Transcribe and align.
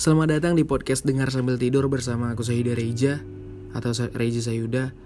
Selamat 0.00 0.32
datang 0.32 0.56
di 0.56 0.64
podcast 0.64 1.04
Dengar 1.04 1.28
Sambil 1.28 1.60
Tidur 1.60 1.84
bersama 1.92 2.32
aku 2.32 2.40
Sahida 2.40 2.72
Reja 2.72 3.20
atau 3.76 3.92
Reja 4.16 4.40
Sayuda 4.40 4.96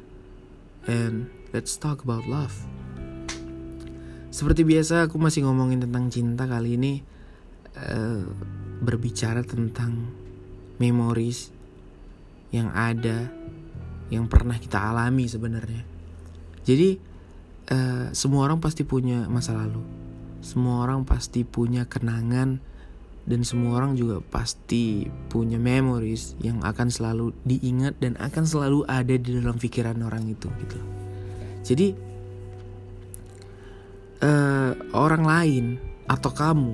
and 0.86 1.26
let's 1.50 1.74
talk 1.74 2.06
about 2.06 2.22
love. 2.30 2.54
Seperti 4.30 4.62
biasa 4.62 5.10
aku 5.10 5.18
masih 5.18 5.50
ngomongin 5.50 5.82
tentang 5.82 6.14
cinta 6.14 6.46
kali 6.46 6.78
ini 6.78 7.02
eh, 7.74 8.22
berbicara 8.86 9.42
tentang 9.42 10.14
memories 10.78 11.50
yang 12.54 12.70
ada 12.70 13.34
yang 14.14 14.30
pernah 14.30 14.62
kita 14.62 14.78
alami 14.78 15.26
sebenarnya. 15.26 15.82
Jadi 16.62 17.02
eh, 17.66 18.14
semua 18.14 18.46
orang 18.46 18.62
pasti 18.62 18.86
punya 18.86 19.26
masa 19.26 19.58
lalu. 19.58 19.82
Semua 20.38 20.86
orang 20.86 21.02
pasti 21.02 21.42
punya 21.42 21.82
kenangan 21.82 22.62
dan 23.24 23.40
semua 23.40 23.80
orang 23.80 23.96
juga 23.96 24.20
pasti 24.20 25.08
punya 25.32 25.56
memories 25.56 26.36
yang 26.44 26.60
akan 26.60 26.92
selalu 26.92 27.32
diingat 27.48 27.96
dan 27.96 28.20
akan 28.20 28.44
selalu 28.44 28.84
ada 28.84 29.16
di 29.16 29.40
dalam 29.40 29.56
pikiran 29.56 29.96
orang 30.04 30.28
itu 30.28 30.52
gitu. 30.60 30.78
Jadi 31.64 31.88
eh, 34.20 34.70
orang 34.92 35.24
lain 35.24 35.64
atau 36.04 36.30
kamu 36.36 36.72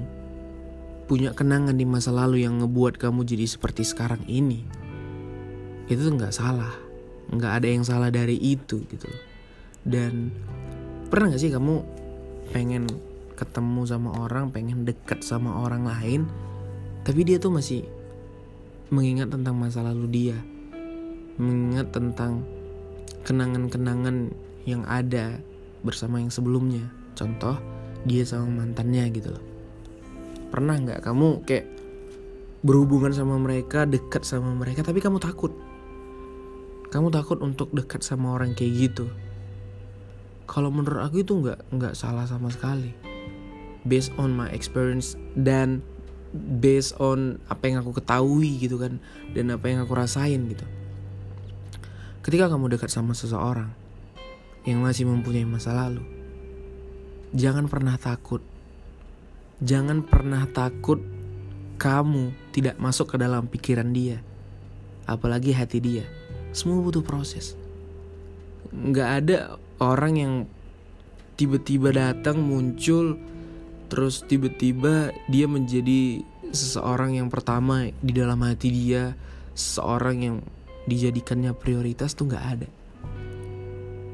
punya 1.06 1.30
kenangan 1.34 1.74
di 1.74 1.86
masa 1.86 2.10
lalu 2.10 2.42
yang 2.46 2.62
ngebuat 2.62 2.98
kamu 2.98 3.22
jadi 3.22 3.46
seperti 3.46 3.86
sekarang 3.86 4.22
ini. 4.26 4.66
Itu 5.86 6.06
nggak 6.06 6.34
salah, 6.34 6.74
nggak 7.30 7.52
ada 7.62 7.66
yang 7.66 7.82
salah 7.86 8.10
dari 8.10 8.38
itu 8.38 8.82
gitu. 8.90 9.10
Dan 9.86 10.34
pernah 11.10 11.30
nggak 11.30 11.42
sih 11.42 11.50
kamu 11.54 11.74
pengen 12.50 12.90
ketemu 13.40 13.88
sama 13.88 14.12
orang, 14.20 14.52
pengen 14.52 14.84
deket 14.84 15.24
sama 15.24 15.64
orang 15.64 15.88
lain, 15.88 16.28
tapi 17.08 17.24
dia 17.24 17.40
tuh 17.40 17.48
masih 17.48 17.88
mengingat 18.92 19.32
tentang 19.32 19.56
masa 19.56 19.80
lalu 19.80 20.04
dia, 20.12 20.36
mengingat 21.40 21.88
tentang 21.88 22.44
kenangan-kenangan 23.24 24.28
yang 24.68 24.84
ada 24.84 25.40
bersama 25.80 26.20
yang 26.20 26.28
sebelumnya. 26.28 26.84
Contoh, 27.16 27.56
dia 28.04 28.28
sama 28.28 28.60
mantannya 28.60 29.08
gitu 29.08 29.32
loh. 29.32 29.44
Pernah 30.52 30.76
nggak 30.76 31.00
kamu 31.00 31.40
kayak 31.48 31.64
berhubungan 32.60 33.16
sama 33.16 33.40
mereka, 33.40 33.88
dekat 33.88 34.28
sama 34.28 34.52
mereka, 34.52 34.84
tapi 34.84 35.00
kamu 35.00 35.16
takut? 35.16 35.56
Kamu 36.92 37.08
takut 37.08 37.40
untuk 37.40 37.72
dekat 37.72 38.04
sama 38.04 38.36
orang 38.36 38.52
kayak 38.52 38.90
gitu? 38.90 39.08
Kalau 40.44 40.68
menurut 40.68 41.00
aku 41.06 41.22
itu 41.24 41.38
nggak 41.40 41.72
nggak 41.72 41.94
salah 41.94 42.26
sama 42.26 42.50
sekali 42.50 43.09
based 43.86 44.12
on 44.20 44.34
my 44.36 44.48
experience 44.52 45.16
dan 45.36 45.80
based 46.34 46.94
on 47.02 47.42
apa 47.50 47.66
yang 47.66 47.82
aku 47.82 47.98
ketahui 47.98 48.60
gitu 48.62 48.78
kan 48.78 49.02
dan 49.34 49.50
apa 49.50 49.66
yang 49.66 49.82
aku 49.82 49.92
rasain 49.96 50.46
gitu. 50.46 50.66
Ketika 52.20 52.52
kamu 52.52 52.76
dekat 52.76 52.92
sama 52.92 53.16
seseorang 53.16 53.72
yang 54.68 54.84
masih 54.84 55.08
mempunyai 55.08 55.48
masa 55.48 55.72
lalu, 55.72 56.04
jangan 57.32 57.66
pernah 57.66 57.96
takut. 57.96 58.44
Jangan 59.60 60.04
pernah 60.04 60.48
takut 60.48 61.00
kamu 61.80 62.32
tidak 62.52 62.76
masuk 62.80 63.12
ke 63.12 63.16
dalam 63.20 63.48
pikiran 63.48 63.92
dia, 63.92 64.20
apalagi 65.08 65.52
hati 65.56 65.80
dia. 65.80 66.04
Semua 66.52 66.80
butuh 66.80 67.04
proses. 67.04 67.56
Nggak 68.72 69.08
ada 69.24 69.36
orang 69.80 70.14
yang 70.16 70.32
tiba-tiba 71.40 71.88
datang 71.92 72.44
muncul 72.44 73.16
terus 73.90 74.22
tiba-tiba 74.22 75.10
dia 75.26 75.50
menjadi 75.50 76.22
seseorang 76.54 77.18
yang 77.18 77.26
pertama 77.26 77.90
di 77.98 78.12
dalam 78.14 78.38
hati 78.46 78.70
dia. 78.70 79.18
Seseorang 79.50 80.16
yang 80.22 80.36
dijadikannya 80.86 81.52
prioritas 81.58 82.14
tuh 82.14 82.30
nggak 82.30 82.44
ada. 82.46 82.68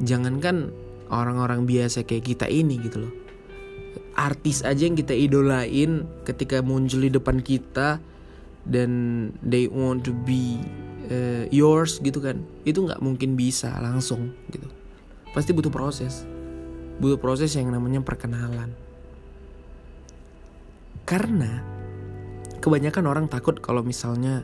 Jangankan 0.00 0.72
orang-orang 1.12 1.68
biasa 1.68 2.08
kayak 2.08 2.24
kita 2.34 2.46
ini 2.48 2.80
gitu 2.80 3.06
loh. 3.06 3.12
Artis 4.16 4.64
aja 4.64 4.88
yang 4.88 4.96
kita 4.96 5.12
idolain 5.12 6.08
ketika 6.24 6.64
muncul 6.64 7.04
di 7.04 7.12
depan 7.12 7.44
kita 7.44 8.00
dan 8.64 8.90
they 9.44 9.68
want 9.68 10.02
to 10.02 10.16
be 10.24 10.56
uh, 11.12 11.44
yours 11.52 12.00
gitu 12.00 12.18
kan. 12.24 12.40
Itu 12.64 12.88
nggak 12.88 13.04
mungkin 13.04 13.36
bisa 13.36 13.76
langsung 13.78 14.32
gitu. 14.48 14.66
Pasti 15.36 15.52
butuh 15.52 15.70
proses. 15.70 16.24
Butuh 16.96 17.20
proses 17.20 17.52
yang 17.52 17.68
namanya 17.68 18.00
perkenalan 18.00 18.85
karena 21.06 21.62
kebanyakan 22.58 23.04
orang 23.06 23.26
takut 23.30 23.62
kalau 23.62 23.86
misalnya 23.86 24.42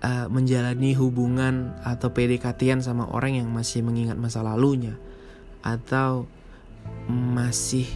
uh, 0.00 0.26
menjalani 0.32 0.96
hubungan 0.96 1.76
atau 1.84 2.08
PDKT-an 2.08 2.80
sama 2.80 3.04
orang 3.12 3.44
yang 3.44 3.48
masih 3.52 3.84
mengingat 3.84 4.16
masa 4.16 4.40
lalunya 4.40 4.96
atau 5.60 6.26
masih 7.12 7.86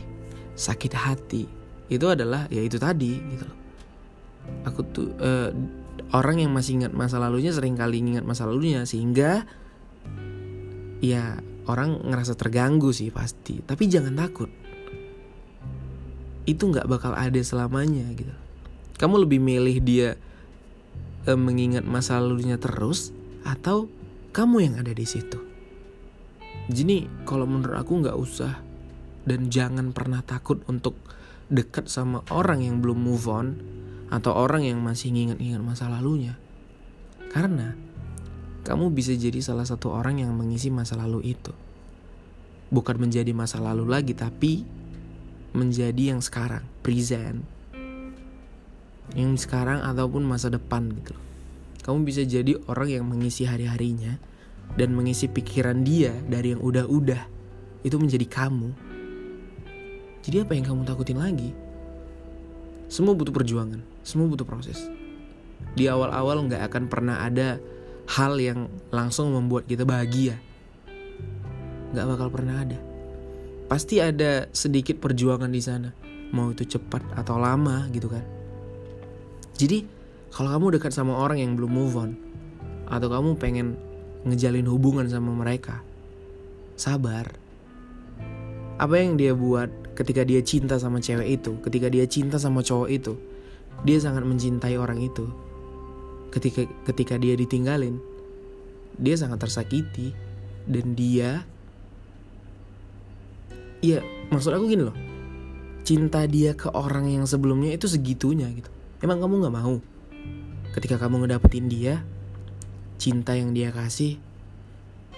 sakit 0.52 0.92
hati. 0.94 1.44
Itu 1.88 2.12
adalah 2.12 2.44
ya 2.52 2.60
itu 2.60 2.76
tadi 2.76 3.16
gitu 3.16 3.44
loh. 3.48 3.58
Aku 4.68 4.80
tuh 4.86 5.10
uh, 5.18 5.50
orang 6.14 6.44
yang 6.44 6.52
masih 6.52 6.84
ingat 6.84 6.92
masa 6.92 7.18
lalunya 7.18 7.50
sering 7.50 7.74
kali 7.74 7.98
ingat 8.04 8.22
masa 8.22 8.46
lalunya 8.46 8.84
sehingga 8.86 9.48
ya 11.02 11.40
orang 11.66 12.04
ngerasa 12.04 12.36
terganggu 12.38 12.92
sih 12.92 13.08
pasti. 13.08 13.64
Tapi 13.64 13.84
jangan 13.90 14.14
takut 14.14 14.52
itu 16.46 16.70
nggak 16.70 16.86
bakal 16.86 17.12
ada 17.12 17.38
selamanya 17.42 18.06
gitu. 18.14 18.32
Kamu 18.96 19.26
lebih 19.26 19.42
milih 19.42 19.76
dia 19.82 20.16
e, 21.26 21.30
mengingat 21.34 21.84
masa 21.84 22.22
lalunya 22.22 22.56
terus 22.56 23.12
atau 23.42 23.90
kamu 24.30 24.70
yang 24.70 24.74
ada 24.80 24.94
di 24.94 25.04
situ. 25.04 25.42
Jadi 26.70 27.26
kalau 27.26 27.44
menurut 27.44 27.76
aku 27.76 27.92
nggak 28.02 28.16
usah 28.16 28.62
dan 29.26 29.50
jangan 29.50 29.90
pernah 29.90 30.22
takut 30.22 30.62
untuk 30.70 30.94
dekat 31.50 31.90
sama 31.90 32.22
orang 32.30 32.62
yang 32.62 32.82
belum 32.82 32.98
move 32.98 33.26
on 33.26 33.46
atau 34.10 34.34
orang 34.34 34.62
yang 34.66 34.78
masih 34.82 35.10
ingat-ingat 35.10 35.62
masa 35.62 35.90
lalunya. 35.90 36.38
Karena 37.30 37.74
kamu 38.66 38.90
bisa 38.94 39.14
jadi 39.14 39.38
salah 39.42 39.66
satu 39.66 39.94
orang 39.94 40.22
yang 40.22 40.34
mengisi 40.34 40.70
masa 40.70 40.98
lalu 40.98 41.34
itu. 41.38 41.54
Bukan 42.70 42.98
menjadi 42.98 43.30
masa 43.30 43.62
lalu 43.62 43.86
lagi 43.86 44.14
tapi 44.14 44.66
menjadi 45.56 46.12
yang 46.12 46.20
sekarang, 46.20 46.68
present. 46.84 47.40
Yang 49.16 49.48
sekarang 49.48 49.80
ataupun 49.86 50.26
masa 50.26 50.50
depan 50.50 50.90
gitu 50.90 51.14
Kamu 51.86 52.02
bisa 52.02 52.26
jadi 52.26 52.58
orang 52.66 52.90
yang 52.90 53.04
mengisi 53.06 53.46
hari-harinya 53.46 54.18
dan 54.74 54.90
mengisi 54.92 55.30
pikiran 55.30 55.86
dia 55.86 56.10
dari 56.26 56.52
yang 56.52 56.60
udah-udah. 56.60 57.22
Itu 57.86 58.02
menjadi 58.02 58.26
kamu. 58.26 58.74
Jadi 60.26 60.36
apa 60.42 60.52
yang 60.58 60.66
kamu 60.66 60.82
takutin 60.82 61.22
lagi? 61.22 61.54
Semua 62.90 63.14
butuh 63.14 63.30
perjuangan, 63.30 63.78
semua 64.02 64.26
butuh 64.26 64.42
proses. 64.42 64.90
Di 65.78 65.86
awal-awal 65.86 66.50
nggak 66.50 66.66
akan 66.66 66.84
pernah 66.90 67.22
ada 67.22 67.62
hal 68.10 68.34
yang 68.42 68.66
langsung 68.90 69.30
membuat 69.30 69.70
kita 69.70 69.86
bahagia. 69.86 70.34
Nggak 71.94 72.06
bakal 72.10 72.28
pernah 72.34 72.66
ada 72.66 72.78
pasti 73.66 73.98
ada 73.98 74.46
sedikit 74.54 74.98
perjuangan 75.02 75.50
di 75.50 75.62
sana. 75.62 75.90
Mau 76.34 76.50
itu 76.50 76.66
cepat 76.66 77.02
atau 77.14 77.38
lama 77.38 77.86
gitu 77.90 78.10
kan. 78.10 78.22
Jadi 79.56 79.86
kalau 80.30 80.52
kamu 80.52 80.78
dekat 80.78 80.92
sama 80.92 81.16
orang 81.16 81.40
yang 81.42 81.54
belum 81.54 81.70
move 81.70 81.94
on 81.96 82.10
atau 82.86 83.08
kamu 83.10 83.38
pengen 83.38 83.74
ngejalin 84.26 84.66
hubungan 84.66 85.06
sama 85.06 85.34
mereka 85.34 85.82
sabar. 86.78 87.30
Apa 88.76 89.00
yang 89.00 89.16
dia 89.16 89.32
buat 89.32 89.72
ketika 89.96 90.22
dia 90.28 90.44
cinta 90.44 90.76
sama 90.76 91.00
cewek 91.00 91.40
itu 91.40 91.56
ketika 91.64 91.88
dia 91.88 92.04
cinta 92.04 92.36
sama 92.36 92.60
cowok 92.60 92.88
itu 92.92 93.16
dia 93.82 93.96
sangat 93.96 94.28
mencintai 94.28 94.76
orang 94.76 95.00
itu. 95.00 95.24
Ketika 96.30 96.68
ketika 96.84 97.16
dia 97.16 97.32
ditinggalin 97.32 97.96
dia 99.00 99.16
sangat 99.16 99.40
tersakiti 99.40 100.12
dan 100.68 100.92
dia 100.92 101.48
Iya, 103.86 104.02
maksud 104.34 104.50
aku 104.50 104.66
gini 104.66 104.82
loh. 104.82 104.96
Cinta 105.86 106.26
dia 106.26 106.58
ke 106.58 106.66
orang 106.74 107.06
yang 107.06 107.22
sebelumnya 107.22 107.70
itu 107.70 107.86
segitunya 107.86 108.50
gitu. 108.50 108.66
Emang 108.98 109.22
kamu 109.22 109.46
gak 109.46 109.54
mau? 109.54 109.78
Ketika 110.74 110.98
kamu 110.98 111.22
ngedapetin 111.22 111.70
dia, 111.70 112.02
cinta 112.98 113.38
yang 113.38 113.54
dia 113.54 113.70
kasih 113.70 114.18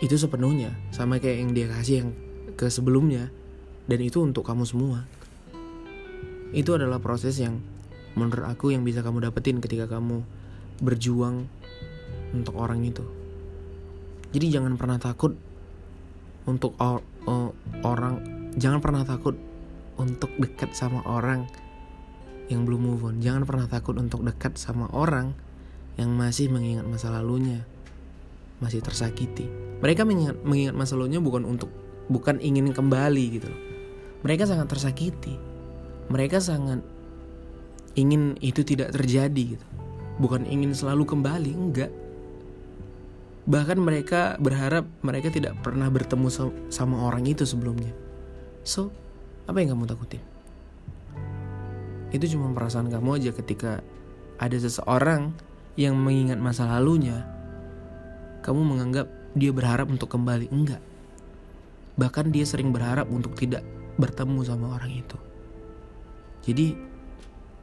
itu 0.05 0.15
sepenuhnya 0.21 0.77
sama 0.93 1.17
kayak 1.17 1.49
yang 1.49 1.51
dia 1.57 1.67
kasih 1.73 1.95
yang 2.05 2.11
ke 2.61 2.69
sebelumnya 2.69 3.33
dan 3.89 4.05
itu 4.05 4.21
untuk 4.21 4.45
kamu 4.45 4.69
semua. 4.69 5.09
Itu 6.53 6.77
adalah 6.77 7.01
proses 7.01 7.41
yang 7.41 7.65
menurut 8.21 8.53
aku 8.53 8.77
yang 8.77 8.85
bisa 8.85 9.01
kamu 9.01 9.25
dapetin 9.25 9.65
ketika 9.65 9.89
kamu 9.89 10.29
berjuang 10.85 11.49
untuk 12.37 12.53
orang 12.61 12.85
itu. 12.85 13.03
Jadi 14.37 14.53
jangan 14.53 14.77
pernah 14.77 15.01
takut 15.01 15.33
untuk 16.45 16.77
or, 16.77 17.01
or, 17.25 17.57
orang 17.81 18.38
jangan 18.57 18.81
pernah 18.81 19.05
takut 19.05 19.37
untuk 19.99 20.31
dekat 20.39 20.73
sama 20.73 21.03
orang 21.05 21.45
yang 22.49 22.65
belum 22.65 22.81
move 22.81 23.03
on. 23.05 23.17
Jangan 23.21 23.45
pernah 23.45 23.67
takut 23.69 23.99
untuk 24.01 24.25
dekat 24.25 24.57
sama 24.57 24.89
orang 24.95 25.37
yang 26.01 26.15
masih 26.17 26.49
mengingat 26.49 26.87
masa 26.89 27.13
lalunya, 27.13 27.67
masih 28.63 28.81
tersakiti. 28.81 29.51
Mereka 29.85 30.07
mengingat, 30.09 30.41
mengingat 30.47 30.75
masa 30.75 30.97
lalunya 30.97 31.21
bukan 31.21 31.45
untuk 31.45 31.69
bukan 32.09 32.41
ingin 32.41 32.73
kembali 32.73 33.25
gitu 33.37 33.47
loh. 33.53 33.61
Mereka 34.25 34.49
sangat 34.49 34.73
tersakiti. 34.73 35.37
Mereka 36.09 36.41
sangat 36.41 36.81
ingin 37.95 38.39
itu 38.41 38.65
tidak 38.65 38.97
terjadi 38.97 39.59
gitu. 39.59 39.67
Bukan 40.19 40.49
ingin 40.49 40.73
selalu 40.73 41.05
kembali, 41.05 41.53
enggak. 41.53 41.93
Bahkan 43.49 43.79
mereka 43.81 44.41
berharap 44.41 44.89
mereka 45.05 45.29
tidak 45.31 45.57
pernah 45.61 45.87
bertemu 45.93 46.29
sama 46.73 47.07
orang 47.07 47.29
itu 47.29 47.45
sebelumnya. 47.45 48.08
So, 48.69 48.93
apa 49.49 49.65
yang 49.65 49.73
kamu 49.73 49.89
takutin? 49.89 50.21
Itu 52.13 52.29
cuma 52.37 52.53
perasaan 52.53 52.93
kamu 52.93 53.17
aja 53.17 53.31
ketika 53.33 53.81
ada 54.37 54.57
seseorang 54.61 55.33
yang 55.81 55.97
mengingat 55.97 56.37
masa 56.37 56.69
lalunya. 56.69 57.25
Kamu 58.45 58.61
menganggap 58.61 59.09
dia 59.33 59.57
berharap 59.57 59.89
untuk 59.89 60.13
kembali. 60.13 60.53
Enggak. 60.53 60.85
Bahkan 61.97 62.29
dia 62.29 62.45
sering 62.45 62.69
berharap 62.69 63.09
untuk 63.09 63.41
tidak 63.41 63.65
bertemu 63.97 64.45
sama 64.45 64.77
orang 64.77 65.01
itu. 65.01 65.17
Jadi, 66.45 66.77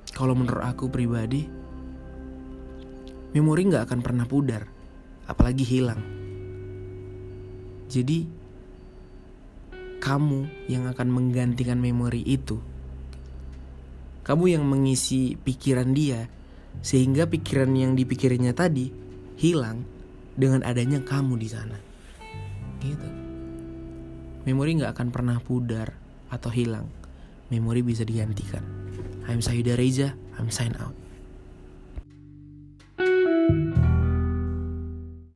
kalau 0.10 0.34
menurut 0.34 0.66
aku 0.66 0.90
pribadi, 0.90 1.46
memori 3.38 3.62
nggak 3.62 3.94
akan 3.94 4.00
pernah 4.02 4.26
pudar, 4.26 4.66
apalagi 5.30 5.62
hilang. 5.70 6.02
Jadi, 7.94 8.45
kamu 10.02 10.70
yang 10.72 10.90
akan 10.90 11.08
menggantikan 11.12 11.80
memori 11.80 12.22
itu. 12.26 12.60
Kamu 14.26 14.46
yang 14.50 14.66
mengisi 14.66 15.38
pikiran 15.38 15.94
dia, 15.94 16.26
sehingga 16.82 17.30
pikiran 17.30 17.70
yang 17.78 17.94
dipikirnya 17.94 18.58
tadi 18.58 18.90
hilang 19.38 19.86
dengan 20.34 20.66
adanya 20.66 21.00
kamu 21.06 21.38
di 21.38 21.48
sana. 21.48 21.78
Gitu. 22.82 23.10
Memori 24.50 24.82
nggak 24.82 24.94
akan 24.98 25.08
pernah 25.14 25.38
pudar 25.42 25.94
atau 26.34 26.50
hilang. 26.50 26.90
Memori 27.54 27.86
bisa 27.86 28.02
digantikan. 28.02 28.66
I'm 29.30 29.42
Sayuda 29.42 29.78
Reza, 29.78 30.18
I'm 30.38 30.50
sign 30.50 30.74
out. 30.82 31.05